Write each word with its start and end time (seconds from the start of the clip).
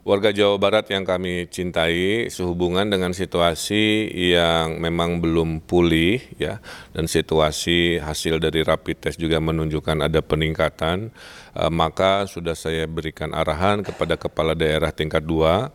Warga 0.00 0.32
Jawa 0.32 0.56
Barat 0.56 0.88
yang 0.88 1.04
kami 1.04 1.44
cintai 1.52 2.32
sehubungan 2.32 2.88
dengan 2.88 3.12
situasi 3.12 4.08
yang 4.08 4.80
memang 4.80 5.20
belum 5.20 5.60
pulih 5.60 6.24
ya 6.40 6.56
dan 6.96 7.04
situasi 7.04 8.00
hasil 8.00 8.40
dari 8.40 8.64
rapid 8.64 8.96
test 8.96 9.20
juga 9.20 9.44
menunjukkan 9.44 10.08
ada 10.08 10.24
peningkatan 10.24 11.12
eh, 11.52 11.68
maka 11.68 12.24
sudah 12.24 12.56
saya 12.56 12.88
berikan 12.88 13.36
arahan 13.36 13.84
kepada 13.84 14.16
kepala 14.16 14.56
daerah 14.56 14.88
tingkat 14.88 15.20
2 15.20 15.68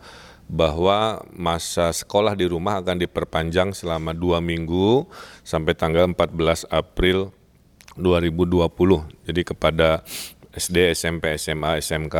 bahwa 0.49 1.21
masa 1.29 1.93
sekolah 1.93 2.33
di 2.33 2.49
rumah 2.49 2.81
akan 2.81 2.97
diperpanjang 3.05 3.77
selama 3.77 4.13
dua 4.13 4.41
minggu 4.41 5.05
sampai 5.41 5.73
tanggal 5.73 6.05
14 6.05 6.69
April 6.69 7.33
2020. 7.97 8.69
Jadi 9.25 9.41
kepada 9.41 10.05
SD, 10.53 10.93
SMP, 10.93 11.33
SMA, 11.41 11.81
SMK 11.81 12.17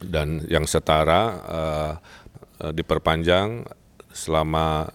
dan 0.00 0.42
yang 0.48 0.64
setara 0.64 1.22
uh, 1.44 1.92
diperpanjang 2.72 3.64
selama 4.12 4.90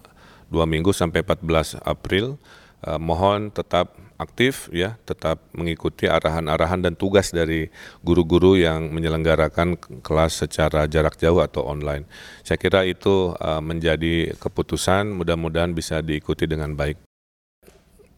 dua 0.50 0.66
minggu 0.70 0.94
sampai 0.94 1.26
14 1.26 1.82
April. 1.82 2.38
Uh, 2.86 3.02
mohon 3.02 3.50
tetap 3.50 3.98
aktif 4.16 4.72
ya, 4.72 4.96
tetap 5.04 5.42
mengikuti 5.52 6.08
arahan-arahan 6.08 6.80
dan 6.80 6.94
tugas 6.96 7.34
dari 7.34 7.68
guru-guru 8.06 8.56
yang 8.56 8.94
menyelenggarakan 8.94 9.76
kelas 10.06 10.46
secara 10.46 10.88
jarak 10.88 11.20
jauh 11.20 11.42
atau 11.44 11.68
online. 11.68 12.08
Saya 12.46 12.62
kira 12.62 12.88
itu 12.88 13.36
uh, 13.36 13.60
menjadi 13.60 14.38
keputusan, 14.40 15.12
mudah-mudahan 15.18 15.76
bisa 15.76 16.00
diikuti 16.00 16.48
dengan 16.48 16.78
baik. 16.78 17.02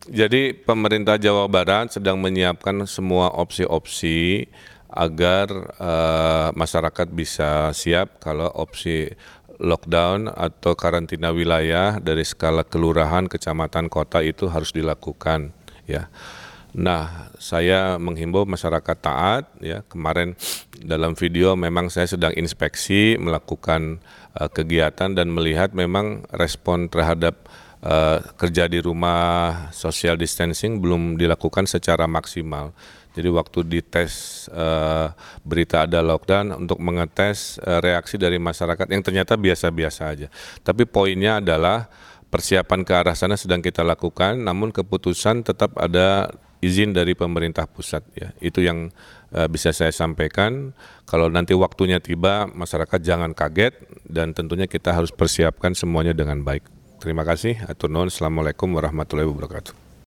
Jadi 0.08 0.56
pemerintah 0.56 1.20
Jawa 1.20 1.52
Barat 1.52 2.00
sedang 2.00 2.16
menyiapkan 2.22 2.88
semua 2.88 3.28
opsi-opsi 3.34 4.48
agar 4.88 5.52
uh, 5.78 6.50
masyarakat 6.56 7.08
bisa 7.12 7.76
siap 7.76 8.24
kalau 8.24 8.48
opsi 8.56 9.12
lockdown 9.58 10.30
atau 10.30 10.78
karantina 10.78 11.34
wilayah 11.34 11.98
dari 11.98 12.24
skala 12.24 12.64
kelurahan, 12.64 13.26
kecamatan, 13.26 13.90
kota 13.90 14.22
itu 14.22 14.48
harus 14.48 14.72
dilakukan 14.72 15.52
ya. 15.90 16.08
Nah, 16.78 17.34
saya 17.42 17.98
menghimbau 17.98 18.46
masyarakat 18.46 18.98
taat 19.02 19.50
ya. 19.64 19.82
Kemarin 19.90 20.38
dalam 20.78 21.18
video 21.18 21.58
memang 21.58 21.90
saya 21.90 22.06
sedang 22.06 22.38
inspeksi 22.38 23.18
melakukan 23.18 23.98
uh, 24.38 24.46
kegiatan 24.46 25.18
dan 25.18 25.34
melihat 25.34 25.74
memang 25.74 26.28
respon 26.30 26.86
terhadap 26.86 27.50
uh, 27.84 28.24
kerja 28.38 28.66
di 28.66 28.80
rumah 28.82 29.70
social 29.74 30.18
distancing 30.18 30.82
belum 30.82 31.20
dilakukan 31.20 31.70
secara 31.70 32.10
maksimal. 32.10 32.74
Jadi 33.18 33.34
waktu 33.34 33.60
dites 33.66 34.46
uh, 34.54 35.10
berita 35.42 35.90
ada 35.90 36.06
lockdown 36.06 36.54
untuk 36.54 36.78
mengetes 36.78 37.58
uh, 37.66 37.82
reaksi 37.82 38.14
dari 38.22 38.38
masyarakat 38.38 38.86
yang 38.94 39.02
ternyata 39.02 39.34
biasa-biasa 39.34 40.02
aja. 40.06 40.28
Tapi 40.62 40.86
poinnya 40.86 41.42
adalah 41.42 41.90
persiapan 42.30 42.86
ke 42.86 42.94
arah 42.94 43.18
sana 43.18 43.34
sedang 43.34 43.66
kita 43.66 43.82
lakukan, 43.82 44.38
namun 44.38 44.70
keputusan 44.70 45.42
tetap 45.42 45.74
ada 45.82 46.30
izin 46.62 46.94
dari 46.94 47.18
pemerintah 47.18 47.66
pusat 47.66 48.06
ya. 48.14 48.30
Itu 48.38 48.62
yang 48.62 48.94
uh, 49.34 49.50
bisa 49.50 49.74
saya 49.74 49.90
sampaikan. 49.90 50.78
Kalau 51.10 51.26
nanti 51.34 51.58
waktunya 51.58 51.98
tiba, 51.98 52.46
masyarakat 52.46 53.02
jangan 53.02 53.34
kaget 53.34 53.82
dan 54.06 54.38
tentunya 54.38 54.70
kita 54.70 54.94
harus 54.94 55.10
persiapkan 55.10 55.74
semuanya 55.74 56.14
dengan 56.14 56.46
baik. 56.46 56.70
Terima 56.98 57.22
kasih. 57.22 57.62
Atur 57.70 57.94
nuhun. 57.94 58.10
Assalamualaikum 58.10 58.74
warahmatullahi 58.74 59.30
wabarakatuh. 59.30 59.87